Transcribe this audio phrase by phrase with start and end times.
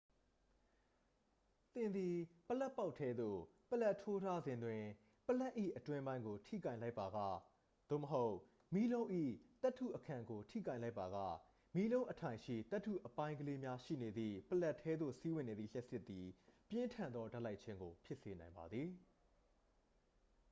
[1.73, 2.15] သင်သည်
[2.47, 4.81] ပလပ်ပေါက်ထဲသို့ ပလပ်ထိုးထားစဉ်တွင်
[5.27, 7.17] ပလပ်၏အတွင်းပိုင်းကို ထိကိုင်လိုက်ပါက
[7.89, 8.35] သို့မဟုတ်
[8.73, 9.07] မီးလုံး၏
[9.61, 11.17] သတ္တုအခံကိုထိကိုင်လိုက်ပါက
[11.75, 16.27] မီးလုံးအထိုင်ရှိ သတ္တုအပိုင်းကလေးများရှိနေသည့် ပလပ်ထဲသို့ စီးဝင်နေသော လျှပ်စစ်သည်
[16.69, 18.89] ပြင်းထန်သောဓာတ်လိုက်ခြင်းကို ဖြစ်စေနိုင်ပါသည်